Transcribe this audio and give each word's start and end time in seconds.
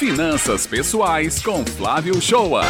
Finanças 0.00 0.66
Pessoais 0.66 1.42
com 1.42 1.62
Flávio 1.62 2.18
Shoa. 2.22 2.62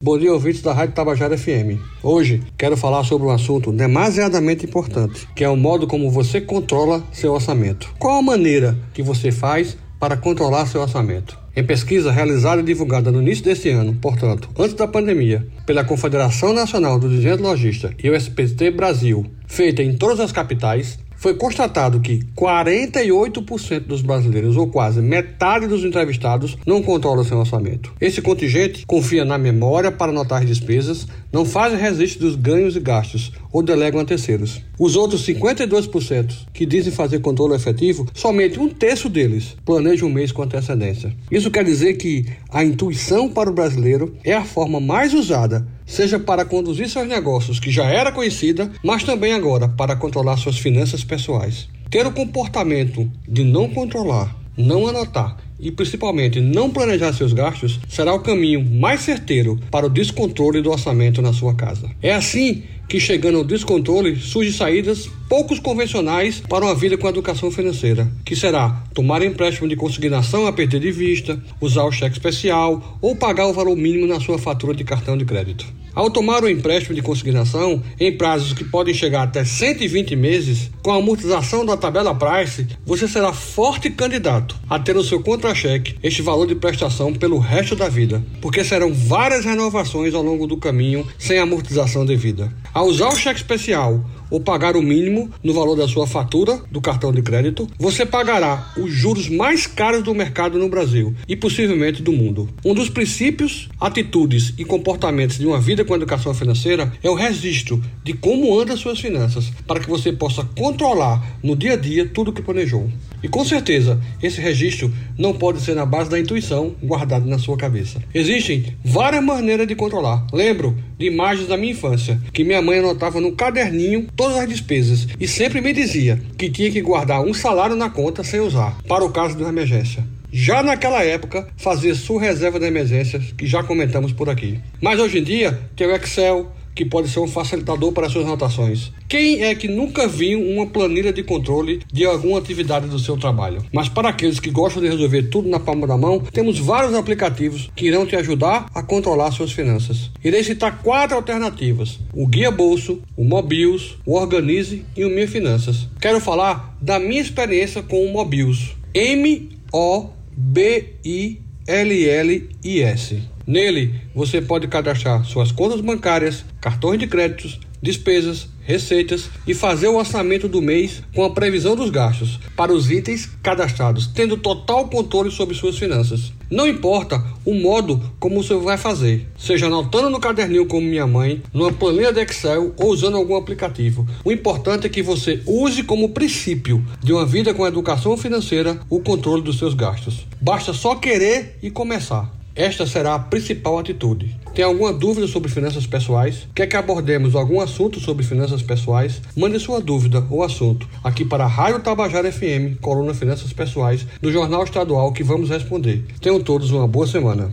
Bom 0.00 0.16
dia, 0.16 0.32
ouvintes 0.32 0.62
da 0.62 0.72
Rádio 0.72 0.94
Tabajara 0.94 1.36
FM. 1.36 1.82
Hoje 2.00 2.40
quero 2.56 2.76
falar 2.76 3.02
sobre 3.02 3.26
um 3.26 3.32
assunto 3.32 3.72
demasiadamente 3.72 4.64
importante, 4.64 5.26
que 5.34 5.42
é 5.42 5.48
o 5.48 5.56
modo 5.56 5.88
como 5.88 6.08
você 6.08 6.40
controla 6.40 7.02
seu 7.10 7.32
orçamento. 7.32 7.92
Qual 7.98 8.16
a 8.16 8.22
maneira 8.22 8.78
que 8.94 9.02
você 9.02 9.32
faz 9.32 9.76
para 9.98 10.16
controlar 10.16 10.66
seu 10.66 10.80
orçamento? 10.80 11.36
Em 11.56 11.64
pesquisa 11.64 12.12
realizada 12.12 12.62
e 12.62 12.64
divulgada 12.64 13.10
no 13.10 13.20
início 13.20 13.44
desse 13.44 13.68
ano, 13.70 13.98
portanto, 14.00 14.48
antes 14.56 14.76
da 14.76 14.86
pandemia, 14.86 15.44
pela 15.66 15.82
Confederação 15.82 16.52
Nacional 16.52 16.96
do 16.96 17.08
Desenho 17.08 17.42
Logista 17.42 17.92
e 18.00 18.08
o 18.08 18.14
SPT 18.14 18.70
Brasil, 18.70 19.26
feita 19.48 19.82
em 19.82 19.96
todas 19.96 20.20
as 20.20 20.30
capitais, 20.30 20.96
foi 21.16 21.34
constatado 21.34 22.00
que 22.00 22.20
48% 22.36 23.80
dos 23.80 24.02
brasileiros, 24.02 24.56
ou 24.56 24.68
quase 24.68 25.00
metade 25.00 25.66
dos 25.66 25.84
entrevistados, 25.84 26.56
não 26.66 26.82
controlam 26.82 27.24
seu 27.24 27.38
orçamento. 27.38 27.92
Esse 28.00 28.22
contingente 28.22 28.84
confia 28.86 29.24
na 29.24 29.38
memória 29.38 29.90
para 29.90 30.12
anotar 30.12 30.42
as 30.42 30.48
despesas, 30.48 31.06
não 31.32 31.44
faz 31.44 31.78
registro 31.78 32.26
dos 32.26 32.36
ganhos 32.36 32.76
e 32.76 32.80
gastos 32.80 33.32
ou 33.52 33.62
delegam 33.62 34.00
a 34.00 34.04
terceiros. 34.04 34.60
Os 34.78 34.96
outros 34.96 35.26
52% 35.26 36.34
que 36.52 36.66
dizem 36.66 36.92
fazer 36.92 37.20
controle 37.20 37.54
efetivo, 37.54 38.06
somente 38.14 38.60
um 38.60 38.68
terço 38.68 39.08
deles 39.08 39.56
planeja 39.64 40.04
um 40.04 40.10
mês 40.10 40.32
com 40.32 40.42
antecedência. 40.42 41.14
Isso 41.30 41.50
quer 41.50 41.64
dizer 41.64 41.94
que 41.94 42.26
a 42.50 42.64
intuição 42.64 43.28
para 43.28 43.50
o 43.50 43.54
brasileiro 43.54 44.14
é 44.22 44.34
a 44.34 44.44
forma 44.44 44.80
mais 44.80 45.14
usada 45.14 45.66
seja 45.86 46.18
para 46.18 46.44
conduzir 46.44 46.88
seus 46.88 47.08
negócios, 47.08 47.60
que 47.60 47.70
já 47.70 47.84
era 47.84 48.12
conhecida, 48.12 48.70
mas 48.82 49.04
também 49.04 49.32
agora 49.32 49.68
para 49.68 49.96
controlar 49.96 50.36
suas 50.36 50.58
finanças 50.58 51.04
pessoais. 51.04 51.68
Ter 51.88 52.06
o 52.06 52.12
comportamento 52.12 53.10
de 53.26 53.44
não 53.44 53.68
controlar, 53.68 54.36
não 54.58 54.86
anotar 54.86 55.36
e 55.58 55.70
principalmente 55.70 56.40
não 56.40 56.70
planejar 56.70 57.12
seus 57.12 57.32
gastos 57.32 57.80
será 57.88 58.12
o 58.12 58.20
caminho 58.20 58.62
mais 58.62 59.00
certeiro 59.00 59.58
para 59.70 59.86
o 59.86 59.90
descontrole 59.90 60.60
do 60.60 60.70
orçamento 60.70 61.22
na 61.22 61.32
sua 61.32 61.54
casa. 61.54 61.90
É 62.02 62.12
assim 62.12 62.64
que, 62.88 63.00
chegando 63.00 63.38
ao 63.38 63.44
descontrole, 63.44 64.16
surgem 64.16 64.52
saídas 64.52 65.08
poucos 65.28 65.58
convencionais 65.58 66.40
para 66.40 66.64
uma 66.64 66.74
vida 66.74 66.96
com 66.96 67.08
educação 67.08 67.50
financeira, 67.50 68.10
que 68.24 68.36
será 68.36 68.84
tomar 68.94 69.22
empréstimo 69.22 69.68
de 69.68 69.76
consignação 69.76 70.46
a 70.46 70.52
perder 70.52 70.80
de 70.80 70.92
vista, 70.92 71.40
usar 71.60 71.84
o 71.84 71.92
cheque 71.92 72.16
especial 72.16 72.98
ou 73.00 73.16
pagar 73.16 73.46
o 73.46 73.52
valor 73.52 73.76
mínimo 73.76 74.06
na 74.06 74.20
sua 74.20 74.38
fatura 74.38 74.74
de 74.74 74.84
cartão 74.84 75.16
de 75.16 75.24
crédito. 75.24 75.66
Ao 75.96 76.10
tomar 76.10 76.44
o 76.44 76.48
empréstimo 76.48 76.94
de 76.94 77.00
consignação 77.00 77.82
em 77.98 78.14
prazos 78.14 78.52
que 78.52 78.62
podem 78.62 78.92
chegar 78.92 79.22
até 79.22 79.46
120 79.46 80.14
meses, 80.14 80.70
com 80.82 80.92
a 80.92 80.98
amortização 80.98 81.64
da 81.64 81.74
tabela 81.74 82.14
Price, 82.14 82.66
você 82.84 83.08
será 83.08 83.32
forte 83.32 83.88
candidato 83.88 84.54
a 84.68 84.78
ter 84.78 84.94
no 84.94 85.02
seu 85.02 85.22
contra-cheque 85.22 85.96
este 86.02 86.20
valor 86.20 86.46
de 86.46 86.54
prestação 86.54 87.14
pelo 87.14 87.38
resto 87.38 87.74
da 87.74 87.88
vida, 87.88 88.22
porque 88.42 88.62
serão 88.62 88.92
várias 88.92 89.46
renovações 89.46 90.12
ao 90.12 90.22
longo 90.22 90.46
do 90.46 90.58
caminho 90.58 91.06
sem 91.18 91.38
amortização 91.38 92.04
devida. 92.04 92.52
Ao 92.74 92.84
usar 92.84 93.08
o 93.08 93.16
cheque 93.16 93.40
especial 93.40 94.04
ou 94.30 94.38
pagar 94.38 94.76
o 94.76 94.82
mínimo 94.82 95.15
no 95.42 95.54
valor 95.54 95.76
da 95.76 95.88
sua 95.88 96.06
fatura 96.06 96.60
do 96.70 96.80
cartão 96.80 97.12
de 97.12 97.22
crédito, 97.22 97.68
você 97.78 98.04
pagará 98.04 98.72
os 98.76 98.92
juros 98.92 99.28
mais 99.28 99.66
caros 99.66 100.02
do 100.02 100.14
mercado 100.14 100.58
no 100.58 100.68
Brasil 100.68 101.14
e 101.26 101.34
possivelmente 101.34 102.02
do 102.02 102.12
mundo. 102.12 102.48
Um 102.64 102.74
dos 102.74 102.90
princípios, 102.90 103.68
atitudes 103.80 104.52
e 104.58 104.64
comportamentos 104.64 105.38
de 105.38 105.46
uma 105.46 105.60
vida 105.60 105.84
com 105.84 105.94
educação 105.94 106.34
financeira 106.34 106.92
é 107.02 107.08
o 107.08 107.14
registro 107.14 107.82
de 108.04 108.12
como 108.12 108.58
andam 108.58 108.76
suas 108.76 109.00
finanças, 109.00 109.52
para 109.66 109.80
que 109.80 109.88
você 109.88 110.12
possa 110.12 110.46
controlar 110.56 111.38
no 111.42 111.56
dia 111.56 111.72
a 111.72 111.76
dia 111.76 112.06
tudo 112.06 112.30
o 112.30 112.32
que 112.32 112.42
planejou. 112.42 112.90
E 113.22 113.28
com 113.28 113.44
certeza, 113.44 114.00
esse 114.22 114.40
registro 114.40 114.92
não 115.18 115.34
pode 115.34 115.60
ser 115.60 115.74
na 115.74 115.86
base 115.86 116.10
da 116.10 116.18
intuição 116.18 116.74
guardada 116.82 117.26
na 117.26 117.38
sua 117.38 117.56
cabeça. 117.56 118.02
Existem 118.14 118.76
várias 118.84 119.24
maneiras 119.24 119.66
de 119.66 119.74
controlar. 119.74 120.26
Lembro 120.32 120.76
de 120.98 121.06
imagens 121.06 121.48
da 121.48 121.56
minha 121.56 121.72
infância, 121.72 122.20
que 122.32 122.44
minha 122.44 122.62
mãe 122.62 122.78
anotava 122.78 123.20
no 123.20 123.32
caderninho 123.32 124.06
todas 124.14 124.36
as 124.36 124.48
despesas 124.48 125.08
e 125.18 125.26
sempre 125.26 125.60
me 125.60 125.72
dizia 125.72 126.20
que 126.38 126.50
tinha 126.50 126.70
que 126.70 126.80
guardar 126.80 127.22
um 127.22 127.34
salário 127.34 127.76
na 127.76 127.90
conta 127.90 128.22
sem 128.22 128.40
usar, 128.40 128.76
para 128.88 129.04
o 129.04 129.10
caso 129.10 129.36
de 129.36 129.42
uma 129.42 129.50
emergência. 129.50 130.04
Já 130.32 130.62
naquela 130.62 131.02
época, 131.02 131.48
fazia 131.56 131.94
sua 131.94 132.20
reserva 132.20 132.58
de 132.60 132.66
emergências, 132.66 133.32
que 133.32 133.46
já 133.46 133.62
comentamos 133.62 134.12
por 134.12 134.28
aqui. 134.28 134.60
Mas 134.82 135.00
hoje 135.00 135.18
em 135.18 135.22
dia, 135.22 135.58
tem 135.74 135.86
o 135.86 135.96
Excel, 135.96 136.52
que 136.76 136.84
pode 136.84 137.08
ser 137.08 137.20
um 137.20 137.26
facilitador 137.26 137.90
para 137.90 138.08
suas 138.08 138.26
anotações. 138.26 138.92
Quem 139.08 139.42
é 139.42 139.54
que 139.54 139.66
nunca 139.66 140.06
viu 140.06 140.38
uma 140.38 140.66
planilha 140.66 141.12
de 141.12 141.22
controle 141.22 141.80
de 141.90 142.04
alguma 142.04 142.38
atividade 142.38 142.86
do 142.86 142.98
seu 142.98 143.16
trabalho? 143.16 143.64
Mas 143.72 143.88
para 143.88 144.10
aqueles 144.10 144.38
que 144.38 144.50
gostam 144.50 144.82
de 144.82 144.88
resolver 144.88 145.24
tudo 145.24 145.48
na 145.48 145.58
palma 145.58 145.86
da 145.86 145.96
mão, 145.96 146.20
temos 146.20 146.58
vários 146.58 146.94
aplicativos 146.94 147.70
que 147.74 147.86
irão 147.86 148.06
te 148.06 148.14
ajudar 148.14 148.66
a 148.74 148.82
controlar 148.82 149.32
suas 149.32 149.52
finanças. 149.52 150.10
Irei 150.22 150.44
citar 150.44 150.82
quatro 150.82 151.16
alternativas: 151.16 151.98
o 152.12 152.26
Guia 152.26 152.50
Bolso, 152.50 153.00
o 153.16 153.24
Mobius, 153.24 153.96
o 154.04 154.14
Organize 154.14 154.84
e 154.94 155.04
o 155.04 155.08
Minha 155.08 155.26
Finanças. 155.26 155.88
Quero 155.98 156.20
falar 156.20 156.76
da 156.80 156.98
minha 156.98 157.22
experiência 157.22 157.82
com 157.82 158.04
o 158.04 158.12
Mobius. 158.12 158.76
M 158.92 159.48
O 159.72 160.10
B 160.36 160.94
I 161.04 161.40
L 161.66 162.08
L 162.08 162.48
I 162.62 162.80
S. 162.82 163.35
Nele, 163.46 163.94
você 164.12 164.42
pode 164.42 164.66
cadastrar 164.66 165.24
suas 165.24 165.52
contas 165.52 165.80
bancárias, 165.80 166.44
cartões 166.60 166.98
de 166.98 167.06
créditos, 167.06 167.60
despesas, 167.80 168.48
receitas 168.62 169.30
e 169.46 169.54
fazer 169.54 169.86
o 169.86 169.96
orçamento 169.96 170.48
do 170.48 170.60
mês 170.60 171.00
com 171.14 171.22
a 171.24 171.30
previsão 171.30 171.76
dos 171.76 171.88
gastos 171.88 172.40
para 172.56 172.72
os 172.72 172.90
itens 172.90 173.30
cadastrados, 173.40 174.08
tendo 174.08 174.36
total 174.36 174.88
controle 174.88 175.30
sobre 175.30 175.54
suas 175.54 175.78
finanças. 175.78 176.32
Não 176.50 176.66
importa 176.66 177.24
o 177.44 177.54
modo 177.54 178.02
como 178.18 178.42
você 178.42 178.54
vai 178.54 178.76
fazer, 178.76 179.28
seja 179.38 179.66
anotando 179.66 180.10
no 180.10 180.18
caderninho 180.18 180.66
como 180.66 180.84
minha 180.84 181.06
mãe, 181.06 181.40
numa 181.54 181.72
planilha 181.72 182.12
de 182.12 182.20
Excel 182.22 182.74
ou 182.76 182.90
usando 182.90 183.16
algum 183.16 183.36
aplicativo. 183.36 184.04
O 184.24 184.32
importante 184.32 184.88
é 184.88 184.90
que 184.90 185.02
você 185.02 185.40
use 185.46 185.84
como 185.84 186.08
princípio 186.08 186.84
de 187.00 187.12
uma 187.12 187.24
vida 187.24 187.54
com 187.54 187.64
educação 187.64 188.16
financeira 188.16 188.80
o 188.90 188.98
controle 188.98 189.42
dos 189.42 189.58
seus 189.58 189.74
gastos. 189.74 190.26
Basta 190.40 190.72
só 190.72 190.96
querer 190.96 191.58
e 191.62 191.70
começar. 191.70 192.34
Esta 192.56 192.86
será 192.86 193.14
a 193.14 193.18
principal 193.18 193.78
atitude. 193.78 194.34
Tem 194.54 194.64
alguma 194.64 194.90
dúvida 194.90 195.26
sobre 195.26 195.50
finanças 195.50 195.86
pessoais? 195.86 196.48
Quer 196.54 196.66
que 196.66 196.74
abordemos 196.74 197.34
algum 197.34 197.60
assunto 197.60 198.00
sobre 198.00 198.24
finanças 198.24 198.62
pessoais? 198.62 199.20
Mande 199.36 199.60
sua 199.60 199.78
dúvida 199.78 200.24
ou 200.30 200.42
assunto 200.42 200.88
aqui 201.04 201.22
para 201.22 201.44
a 201.44 201.46
Rádio 201.46 201.80
Tabajara 201.80 202.32
FM, 202.32 202.80
coluna 202.80 203.12
Finanças 203.12 203.52
Pessoais, 203.52 204.06
do 204.22 204.32
Jornal 204.32 204.64
Estadual, 204.64 205.12
que 205.12 205.22
vamos 205.22 205.50
responder. 205.50 206.06
Tenham 206.18 206.40
todos 206.40 206.70
uma 206.70 206.88
boa 206.88 207.06
semana. 207.06 207.52